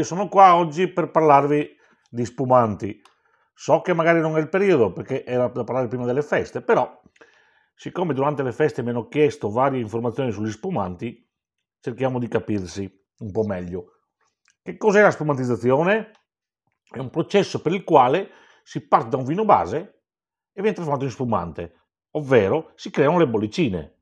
[0.00, 1.76] Io sono qua oggi per parlarvi
[2.08, 3.02] di spumanti.
[3.52, 6.98] So che magari non è il periodo perché era da parlare prima delle feste, però
[7.74, 11.30] siccome durante le feste mi hanno chiesto varie informazioni sugli spumanti,
[11.80, 13.98] cerchiamo di capirsi un po' meglio.
[14.62, 16.12] Che cos'è la spumantizzazione?
[16.90, 18.30] È un processo per il quale
[18.62, 19.76] si parte da un vino base
[20.50, 23.99] e viene trasformato in spumante, ovvero si creano le bollicine.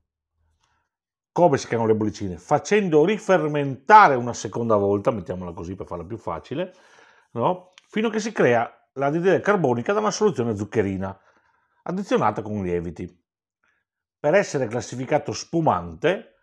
[1.38, 2.36] Come si creano le bollicine?
[2.36, 6.74] Facendo rifermentare una seconda volta, mettiamola così per farla più facile,
[7.34, 7.70] no?
[7.86, 11.16] fino a che si crea l'anidride carbonica da una soluzione zuccherina,
[11.84, 13.24] addizionata con lieviti.
[14.18, 16.40] Per essere classificato spumante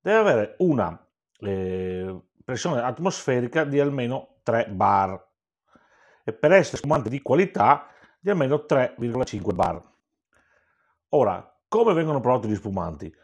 [0.00, 0.98] deve avere una
[1.40, 5.28] eh, pressione atmosferica di almeno 3 bar
[6.24, 7.86] e per essere spumante di qualità
[8.18, 9.82] di almeno 3,5 bar.
[11.10, 13.14] Ora, come vengono prodotti gli spumanti?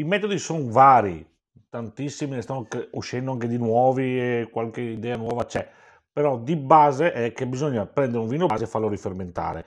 [0.00, 1.28] I metodi sono vari,
[1.68, 5.70] tantissimi, ne stanno uscendo anche di nuovi e qualche idea nuova c'è,
[6.10, 9.66] però di base è che bisogna prendere un vino base e farlo rifermentare.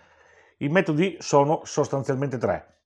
[0.57, 2.79] I metodi sono sostanzialmente tre.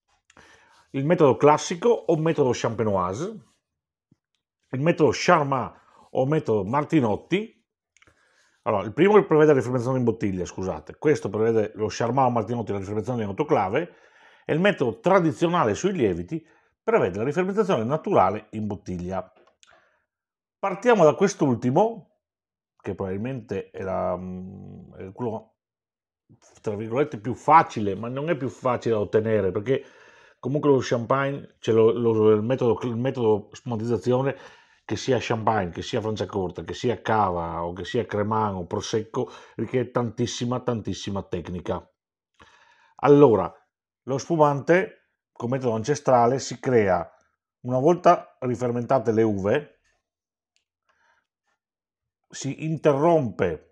[0.90, 3.26] Il metodo classico o metodo champenoise,
[4.72, 5.74] il metodo Charmat
[6.12, 7.66] o metodo Martinotti.
[8.64, 12.74] Allora, il primo prevede la rifermentazione in bottiglia, scusate, questo prevede lo Charmat o Martinotti
[12.74, 13.94] la rifermentazione in autoclave
[14.44, 16.46] e il metodo tradizionale sui lieviti
[16.88, 19.30] prevede la rifermentazione naturale in bottiglia.
[20.58, 22.22] Partiamo da quest'ultimo,
[22.82, 25.56] che probabilmente mm, quello
[26.62, 29.84] tra virgolette più facile, ma non è più facile da ottenere perché
[30.40, 34.38] comunque lo champagne, c'è lo, lo, il, metodo, il metodo spumantizzazione
[34.86, 39.30] che sia champagne, che sia franciacorta, che sia cava o che sia cremano o prosecco
[39.56, 41.86] richiede tantissima tantissima tecnica.
[43.02, 43.54] Allora,
[44.04, 45.07] lo spumante
[45.38, 47.10] con metodo ancestrale si crea
[47.62, 49.82] una volta rifermentate le uve,
[52.30, 53.64] si interrompe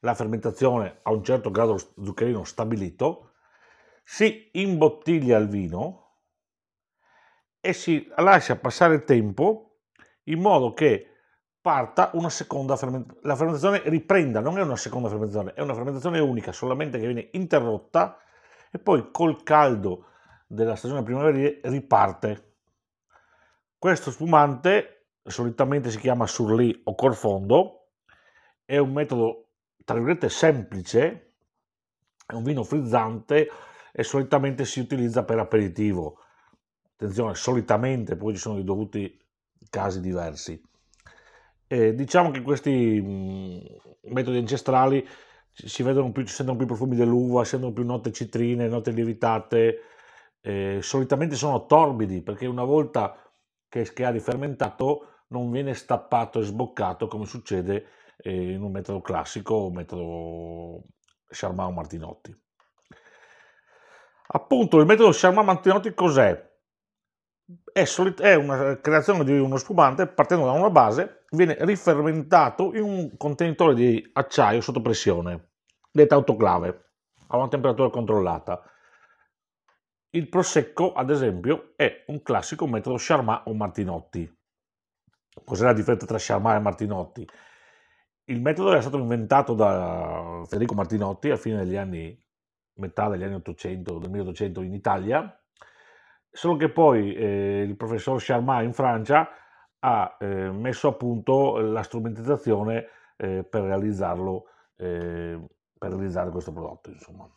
[0.00, 3.32] la fermentazione a un certo grado zuccherino stabilito,
[4.02, 6.18] si imbottiglia il vino
[7.60, 9.80] e si lascia passare il tempo
[10.24, 11.08] in modo che
[11.60, 13.26] parta una seconda fermentazione.
[13.26, 17.30] La fermentazione riprenda, non è una seconda fermentazione, è una fermentazione unica, solamente che viene
[17.32, 18.18] interrotta
[18.70, 20.08] e poi col caldo
[20.46, 22.52] della stagione primaverile riparte.
[23.78, 27.88] Questo spumante solitamente si chiama surlì o corfondo,
[28.64, 29.48] è un metodo
[29.84, 31.32] tra virgolette semplice,
[32.26, 33.48] è un vino frizzante
[33.92, 36.18] e solitamente si utilizza per aperitivo.
[36.94, 39.20] Attenzione, solitamente poi ci sono i dovuti
[39.68, 40.60] casi diversi.
[41.66, 45.06] E diciamo che questi mh, metodi ancestrali
[45.50, 49.80] si vedono più, si sentono più profumi dell'uva, sentono più note citrine, note lievitate,
[50.46, 53.16] eh, solitamente sono torbidi perché una volta
[53.66, 57.86] che, che ha rifermentato non viene stappato e sboccato come succede
[58.18, 60.84] eh, in un metodo classico o metodo
[61.28, 62.42] Charmat Martinotti.
[64.26, 66.52] Appunto, il metodo Charmat Martinotti cos'è?
[67.72, 72.82] È, solit- è, una creazione di uno spumante partendo da una base, viene rifermentato in
[72.82, 75.52] un contenitore di acciaio sotto pressione,
[75.90, 76.92] detta autoclave,
[77.28, 78.62] a una temperatura controllata.
[80.14, 84.32] Il prosecco, ad esempio, è un classico metodo Charmat o Martinotti.
[85.44, 87.28] Cos'è la differenza tra Charmat e Martinotti?
[88.26, 92.16] Il metodo era stato inventato da Federico Martinotti a fine degli anni,
[92.74, 95.44] metà degli anni 800, del 1800 in Italia,
[96.30, 99.28] solo che poi eh, il professor Charmat in Francia
[99.80, 102.86] ha eh, messo a punto la strumentalizzazione
[103.16, 104.46] eh, per realizzarlo,
[104.76, 105.40] eh,
[105.76, 107.28] per realizzare questo prodotto, insomma.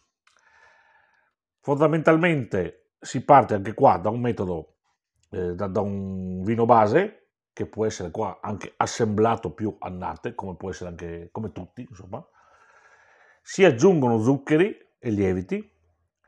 [1.67, 4.75] Fondamentalmente si parte anche qua da un metodo,
[5.31, 10.55] eh, da, da, un vino base, che può essere qua anche assemblato più annate, come
[10.55, 12.25] può essere anche come tutti, insomma.
[13.41, 15.69] Si aggiungono zuccheri e lieviti,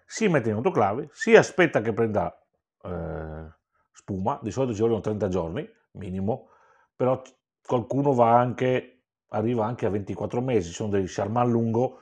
[0.05, 2.37] si mette in autoclave, si aspetta che prenda
[2.83, 3.49] eh,
[3.93, 6.49] spuma, di solito ci vogliono 30 giorni minimo,
[6.93, 7.21] però
[7.65, 12.01] qualcuno va anche, arriva anche a 24 mesi, ci sono dei Charmat lungo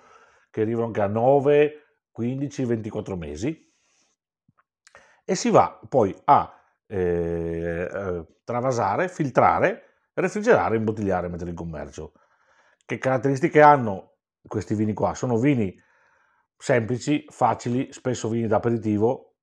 [0.49, 1.81] che arrivano anche a 9,
[2.17, 3.65] 15-24 mesi
[5.23, 6.53] e si va poi a
[6.87, 9.83] eh, eh, travasare, filtrare,
[10.13, 12.13] refrigerare, imbottigliare e mettere in commercio.
[12.85, 14.13] Che caratteristiche hanno
[14.47, 15.13] questi vini qua?
[15.13, 15.77] Sono vini
[16.57, 19.35] semplici, facili, spesso vini d'aperitivo,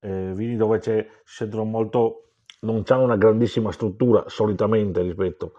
[0.00, 5.52] eh, vini dove si sentono molto, non hanno una grandissima struttura solitamente rispetto.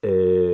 [0.00, 0.51] Eh,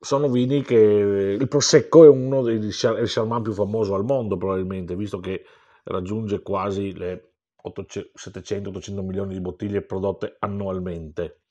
[0.00, 4.96] sono vini che il Prosecco è uno dei il Charmat più famoso al mondo probabilmente,
[4.96, 5.44] visto che
[5.84, 11.42] raggiunge quasi le 700-800 milioni di bottiglie prodotte annualmente.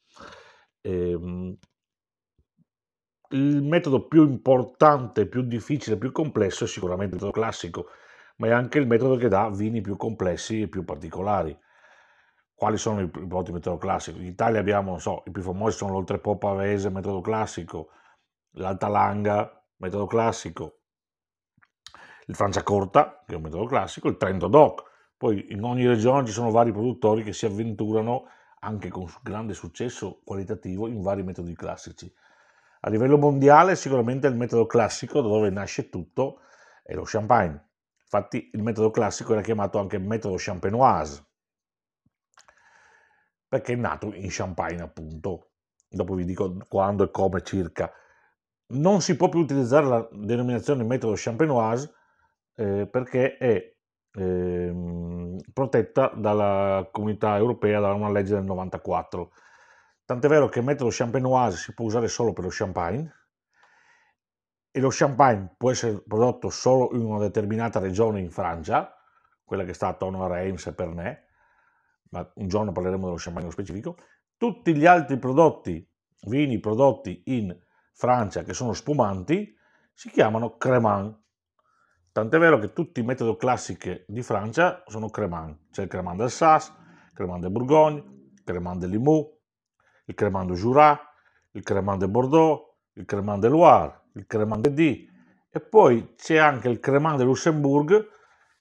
[0.81, 1.57] Ehm,
[3.31, 7.90] il metodo più importante, più difficile, più complesso è sicuramente il metodo classico,
[8.38, 11.56] ma è anche il metodo che dà vini più complessi e più particolari.
[12.56, 14.18] Quali sono i prodotti metodo classico?
[14.18, 17.90] In Italia abbiamo, non so, i più famosi sono l'Oltrepo Pavese, metodo classico,
[18.51, 20.80] l'Alta Langa, metodo classico,
[22.25, 24.88] il Franciacorta, che è un metodo classico, il Trento Doc.
[25.18, 28.28] Poi in ogni regione ci sono vari produttori che si avventurano
[28.62, 32.13] anche con grande successo qualitativo in vari metodi classici.
[32.81, 36.42] A livello mondiale sicuramente il metodo classico, da dove nasce tutto,
[36.84, 37.68] è lo champagne.
[38.01, 41.25] Infatti il metodo classico era chiamato anche metodo champenoise,
[43.50, 45.51] perché è nato in Champagne appunto.
[45.90, 47.92] Dopo vi dico quando e come circa.
[48.71, 51.92] Non si può più utilizzare la denominazione metodo champenoise
[52.56, 53.75] eh, perché è
[54.12, 54.74] eh,
[55.51, 59.31] protetta dalla comunità europea da una legge del 94.
[60.06, 63.13] Tant'è vero che il metodo champenoise si può usare solo per lo champagne
[64.72, 68.95] e lo champagne può essere prodotto solo in una determinata regione in Francia,
[69.44, 71.18] quella che sta attorno a Reims e Pernay,
[72.12, 73.98] ma un giorno parleremo dello champagne specifico.
[74.38, 75.88] Tutti gli altri prodotti,
[76.27, 77.56] vini prodotti in
[78.00, 79.54] Francia che sono spumanti,
[79.92, 81.19] si chiamano cremant
[82.13, 85.69] Tant'è vero che tutti i metodi classici di Francia sono Cremant.
[85.72, 88.00] C'è il Cremant del Sas, il Cremant del Bourgogne,
[88.34, 89.30] il Cremant del Limoux,
[90.06, 91.00] il Cremant del Jura,
[91.51, 95.07] il Cremant del Bordeaux, il Cremant del Loire, il Cremant del D
[95.51, 98.10] e poi c'è anche il Cremant del Lussembourg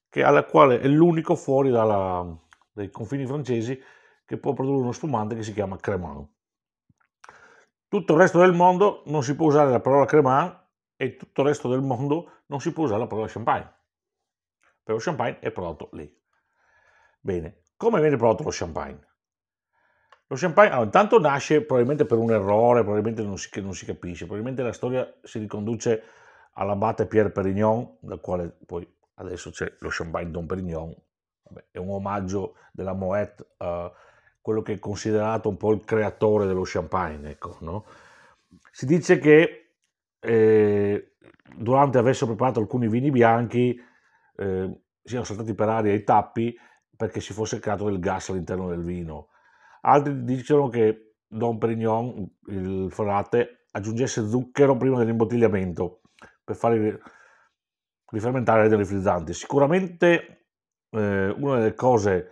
[0.09, 2.27] che alla quale è l'unico fuori dalla,
[2.71, 3.79] dai confini francesi
[4.25, 6.29] che può produrre uno spumante che si chiama Cremant.
[7.89, 11.49] Tutto il resto del mondo non si può usare la parola Cremant e tutto il
[11.49, 13.73] resto del mondo non si può usare la parola champagne.
[14.83, 16.17] Per lo champagne è prodotto lì.
[17.21, 19.07] Bene, come viene prodotto lo champagne?
[20.27, 24.27] Lo champagne allora, intanto nasce probabilmente per un errore, probabilmente non si, non si capisce,
[24.27, 26.03] probabilmente la storia si riconduce
[26.53, 30.95] all'abate Pierre Perignon, dal quale poi adesso c'è lo champagne Don Perignon,
[31.45, 33.91] Vabbè, è un omaggio della Moet a
[34.49, 37.33] quello che è considerato un po' il creatore dello champagne.
[37.33, 37.85] Ecco, no?
[38.73, 39.73] Si dice che
[40.19, 41.17] eh,
[41.55, 43.79] durante avessero preparato alcuni vini bianchi
[44.37, 46.57] eh, siano saltati per aria i tappi
[46.97, 49.29] perché si fosse creato del gas all'interno del vino.
[49.83, 56.01] Altri dicono che Don Perignon, il frate, aggiungesse zucchero prima dell'imbottigliamento
[56.43, 57.03] per fare
[58.07, 59.35] rifermentare dei frizzanti.
[59.35, 60.47] Sicuramente
[60.89, 62.31] eh, una delle cose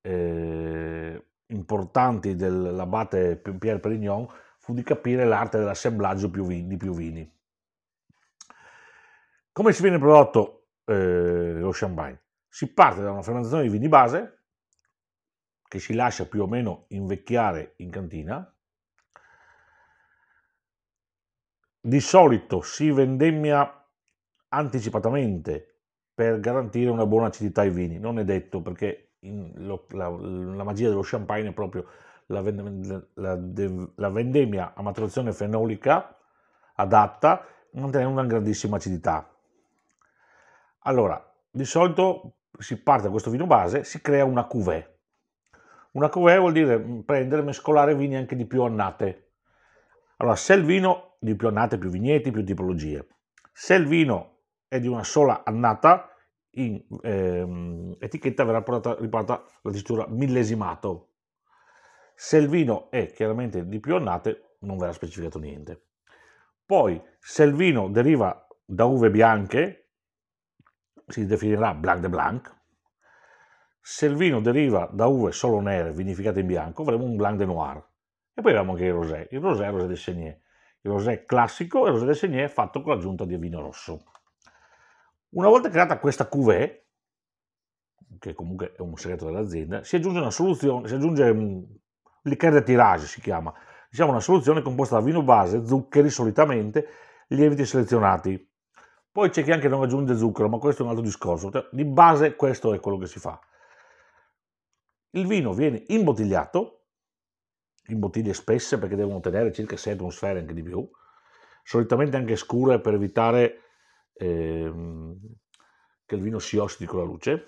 [0.00, 4.26] eh, importanti dell'abate Pierre Perignon
[4.58, 7.36] fu di capire l'arte dell'assemblaggio di più vini.
[9.52, 12.22] Come si viene prodotto eh, lo champagne?
[12.48, 14.44] Si parte da una fermentazione di vini base
[15.62, 18.54] che si lascia più o meno invecchiare in cantina.
[21.80, 23.86] Di solito si vendemmia
[24.48, 25.82] anticipatamente
[26.14, 27.98] per garantire una buona acidità ai vini.
[27.98, 31.86] Non è detto perché lo, la, la magia dello champagne è proprio
[32.26, 32.42] la,
[33.14, 33.38] la,
[33.94, 36.16] la vendemmia a maturazione fenolica
[36.74, 39.28] adatta mantenendo una grandissima acidità.
[40.80, 44.96] Allora, di solito si parte da questo vino base, si crea una cuvée.
[45.92, 49.30] Una cuvée vuol dire prendere, mescolare vini anche di più annate.
[50.16, 53.06] Allora, se il vino di più annate, più vigneti, più tipologie.
[53.52, 54.36] Se il vino
[54.68, 56.10] è di una sola annata,
[56.58, 58.62] in ehm, etichetta verrà
[58.98, 61.08] riportata la dicitura millesimato,
[62.14, 65.86] se il vino è chiaramente di più annate, non verrà specificato niente.
[66.66, 69.90] Poi, se il vino deriva da uve bianche,
[71.06, 72.56] si definirà Blanc de Blanc.
[73.80, 77.46] Se il vino deriva da uve solo nere, vinificate in bianco, avremo un Blanc de
[77.46, 77.88] Noir.
[78.34, 79.28] E poi abbiamo anche il rosé.
[79.30, 80.42] Il rosé è il rosé de Segné.
[80.80, 84.02] Il rosé classico è il rosé de Segné fatto con l'aggiunta di vino rosso.
[85.30, 86.86] Una volta creata questa cuvée,
[88.18, 91.32] che comunque è un segreto dell'azienda, si aggiunge una soluzione, si aggiunge
[92.22, 93.52] liqueur de tirage si chiama,
[93.90, 96.86] diciamo una soluzione composta da vino base, zuccheri solitamente,
[97.28, 98.46] lieviti selezionati.
[99.10, 101.50] Poi c'è chi anche non aggiunge zucchero, ma questo è un altro discorso.
[101.50, 103.38] Cioè, di base questo è quello che si fa.
[105.10, 106.84] Il vino viene imbottigliato,
[107.88, 110.88] in bottiglie spesse perché devono tenere circa 6 atmosfere, anche di più,
[111.62, 113.62] solitamente anche scure per evitare
[114.18, 115.16] ehm,
[116.04, 117.46] che il vino si ossidi con la luce.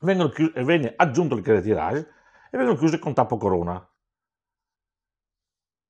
[0.00, 2.08] Vengono chius- viene aggiunto il tirage
[2.50, 3.86] e vengono chiuse con tappo corona.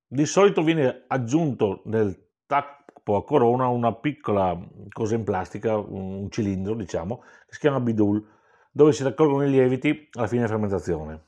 [0.07, 4.59] Di solito viene aggiunto nel tappo a corona una piccola
[4.91, 8.27] cosa in plastica, un cilindro diciamo, che si chiama bidul,
[8.73, 11.25] dove si raccolgono i lieviti alla fine della fermentazione.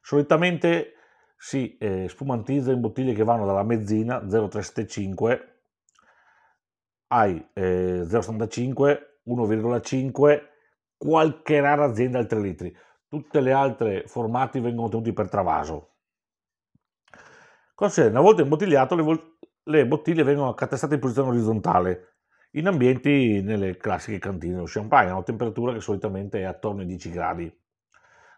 [0.00, 0.94] Solitamente
[1.36, 5.53] si eh, spumantizza in bottiglie che vanno dalla mezzina 0,375
[7.14, 10.42] ai eh, 0,75, 1,5,
[10.96, 12.76] qualche rara azienda al 3 litri.
[13.08, 15.90] Tutte le altre formati vengono tenuti per travaso.
[17.74, 22.14] Cosa Una volta imbottigliato, le, le bottiglie vengono accatestate in posizione orizzontale
[22.54, 26.86] in ambienti nelle classiche cantine dello champagne, a una temperatura che solitamente è attorno ai
[26.86, 27.60] 10 gradi,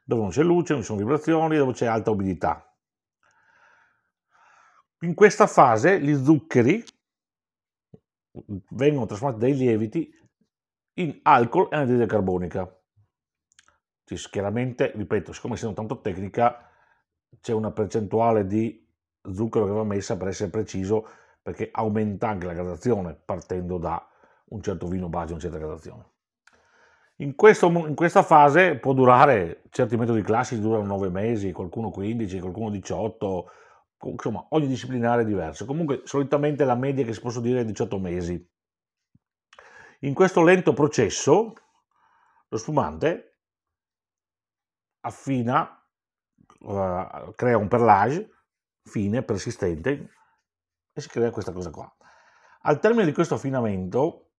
[0.05, 2.63] dove non c'è luce, non ci sono vibrazioni, dove c'è alta umidità.
[5.01, 6.83] In questa fase gli zuccheri
[8.71, 10.13] vengono trasformati dai lieviti
[10.95, 12.71] in alcol e anidride carbonica.
[14.31, 16.71] chiaramente, ripeto, siccome essendo tanto tecnica,
[17.41, 18.85] c'è una percentuale di
[19.33, 21.09] zucchero che va messa per essere preciso,
[21.43, 24.05] perché aumenta anche la gradazione partendo da
[24.49, 26.05] un certo vino base, una certa gradazione.
[27.17, 32.41] In, questo, in, questa fase può durare, certi metodi classici durano 9 mesi, qualcuno 15,
[32.41, 33.51] qualcuno 18,
[34.01, 35.65] insomma ogni disciplinare è diverso.
[35.65, 38.51] Comunque solitamente la media che si posso dire è 18 mesi.
[40.01, 41.55] In questo lento processo
[42.49, 43.39] lo spumante
[45.01, 45.83] affina,
[46.61, 48.31] uh, crea un perlage
[48.83, 50.11] fine, persistente
[50.93, 51.93] e si crea questa cosa qua.
[52.63, 54.31] Al termine di questo affinamento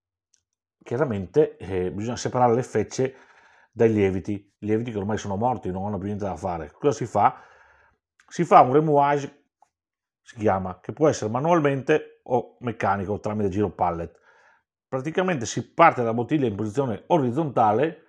[0.84, 3.16] chiaramente eh, bisogna separare le fecce
[3.72, 6.72] dai lieviti, lieviti che ormai sono morti, non hanno più niente da fare.
[6.72, 7.42] Cosa si fa?
[8.28, 9.47] Si fa un remouage,
[10.27, 14.19] si chiama, che può essere manualmente o meccanico tramite giro pallet.
[14.86, 18.07] Praticamente si parte dalla bottiglia in posizione orizzontale,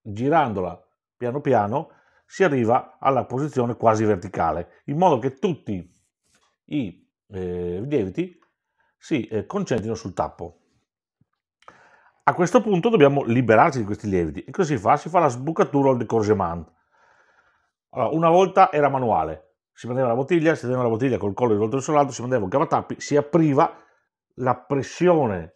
[0.00, 0.82] girandola
[1.18, 1.90] piano piano,
[2.24, 5.86] si arriva alla posizione quasi verticale, in modo che tutti
[6.64, 8.40] i eh, lieviti
[8.96, 10.60] si eh, concentrino sul tappo.
[12.22, 14.44] A questo punto dobbiamo liberarci di questi lieviti.
[14.44, 14.96] E cosa si fa?
[14.96, 16.66] Si fa la sbucatura o il décorgement.
[17.90, 19.49] Allora, una volta era manuale,
[19.80, 22.44] si prendeva la bottiglia, si teneva la bottiglia col collo rivolto verso l'alto, si prendeva
[22.44, 23.82] un cavatappi, si apriva
[24.34, 25.54] la pressione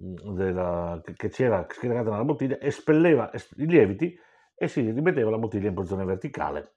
[0.00, 4.16] mm, della, che c'era scaricata nella bottiglia, espelleva i lieviti
[4.54, 6.76] e si rimetteva la bottiglia in posizione verticale.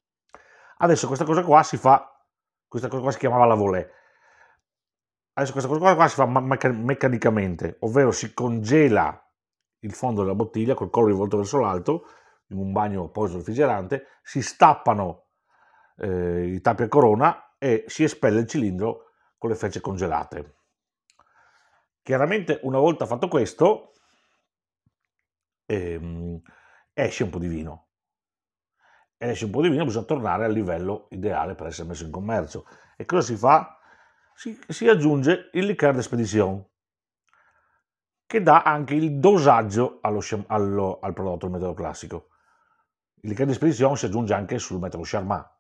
[0.78, 2.12] Adesso questa cosa qua si fa,
[2.68, 3.92] questa cosa qua si chiamava la volée.
[5.34, 9.32] Adesso questa cosa qua si fa meccanicamente, ovvero si congela
[9.82, 12.08] il fondo della bottiglia col collo rivolto verso l'alto,
[12.48, 15.26] in un bagno poi refrigerante, si stappano
[16.00, 20.56] eh, i tappi a corona e si espelle il cilindro con le fece congelate.
[22.02, 23.94] Chiaramente una volta fatto questo
[25.66, 26.42] ehm,
[26.94, 27.88] esce un po' di vino.
[29.18, 32.66] Esce un po' di vino, bisogna tornare al livello ideale per essere messo in commercio.
[32.98, 33.78] E cosa si fa?
[34.34, 36.68] Si, si aggiunge il liqueur d'espedizione
[38.26, 42.28] che dà anche il dosaggio allo, allo, al prodotto del metodo classico.
[43.22, 45.59] Il liquore di spedizione si aggiunge anche sul metodo Charmat,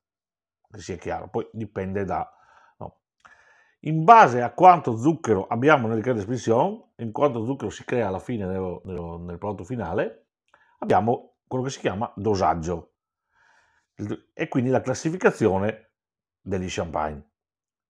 [0.71, 2.31] che sia chiaro, poi dipende da...
[2.77, 3.01] No.
[3.81, 8.19] In base a quanto zucchero abbiamo nel di spedizione, in quanto zucchero si crea alla
[8.19, 10.27] fine nello, nello, nel prodotto finale,
[10.79, 12.93] abbiamo quello che si chiama dosaggio.
[14.33, 15.91] E quindi la classificazione
[16.39, 17.31] degli champagne,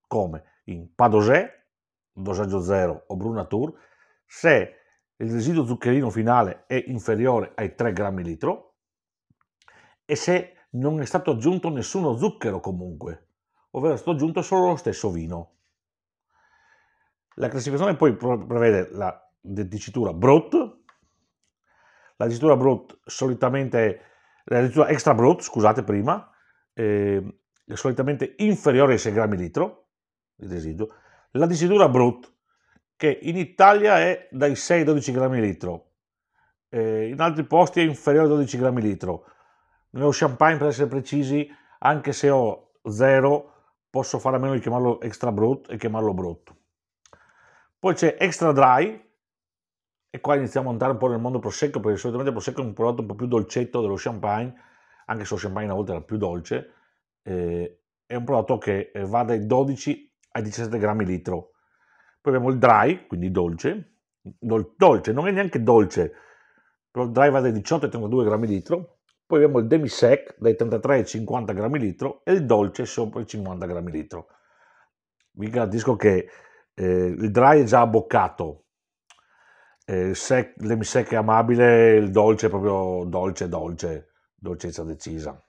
[0.08, 0.62] come?
[0.66, 1.66] In Padosè,
[2.12, 3.74] dosaggio 0 o Brunatur,
[4.26, 4.76] se
[5.18, 8.78] il residuo zuccherino finale è inferiore ai 3 grammi litro
[10.06, 13.28] e se non è stato aggiunto nessuno zucchero comunque,
[13.72, 15.54] ovvero è stato aggiunto solo lo stesso vino.
[17.36, 20.78] La classificazione poi prevede la dicitura Brut,
[22.18, 24.02] la dicitura Brut solitamente,
[24.46, 26.30] la dicitura extra Brut, scusate prima,
[26.74, 29.88] eh, è solitamente inferiore ai 6 grammi litro,
[30.38, 30.90] il residuo.
[31.32, 32.34] La dicitura Brut
[32.96, 35.92] che in Italia è dai 6 ai 12 grammi litro,
[36.68, 39.26] eh, in altri posti è inferiore ai 12 grammi litro.
[39.92, 43.54] Nello champagne, per essere precisi, anche se ho 0,
[43.90, 46.54] posso fare a meno di chiamarlo extra brut e chiamarlo brut.
[47.80, 49.08] Poi c'è extra dry,
[50.12, 52.66] e qua iniziamo a andare un po' nel mondo prosecco, perché solitamente il prosecco è
[52.66, 54.54] un prodotto un po' più dolcetto dello champagne,
[55.06, 56.74] anche se lo champagne a volte era più dolce,
[57.24, 61.52] eh, è un prodotto che eh, va dai 12 ai 17 grammi litro
[62.22, 66.14] poi abbiamo il dry, quindi dolce, Dol- dolce, non è neanche dolce,
[66.92, 68.99] però il dry va dai 18 ai 32 grammi litro,
[69.30, 73.28] poi abbiamo il demi-sec dai 33 ai 50 grammi litro e il dolce sopra i
[73.28, 74.30] 50 grammi litro.
[75.34, 76.28] Vi garantisco che
[76.74, 78.64] eh, il dry è già abboccato,
[79.86, 85.40] eh, il sec, l'emi-sec è amabile, il dolce è proprio dolce, dolce, dolcezza decisa.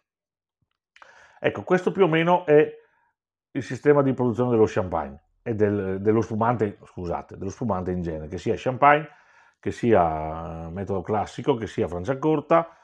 [1.39, 2.71] Ecco, questo più o meno è
[3.51, 8.29] il sistema di produzione dello champagne e del, dello, spumante, scusate, dello spumante in genere,
[8.29, 9.09] che sia champagne,
[9.59, 12.75] che sia metodo classico, che sia Franciacorta,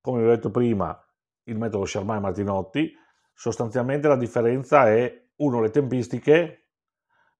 [0.00, 0.98] come vi ho detto prima,
[1.44, 2.92] il metodo Charmant Martinotti,
[3.32, 6.68] sostanzialmente la differenza è, uno, le tempistiche,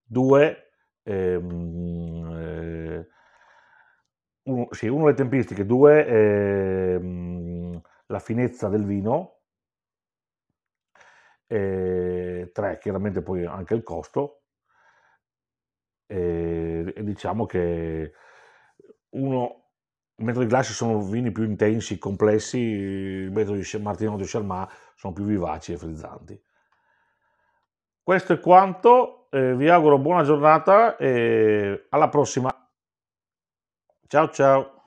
[0.02, 3.09] due, ehm, eh,
[4.45, 9.40] uno, sì, uno, le tempistiche, due, ehm, la finezza del vino,
[11.47, 14.43] e tre, chiaramente poi anche il costo,
[16.07, 18.12] e, e diciamo che
[19.11, 19.60] uno
[20.21, 25.12] mentre i Glass sono vini più intensi, complessi, il metodo di Martino di Charmat sono
[25.12, 26.41] più vivaci e frizzanti.
[28.03, 32.50] Questo è quanto, eh, vi auguro buona giornata e alla prossima.
[34.07, 34.80] Ciao ciao!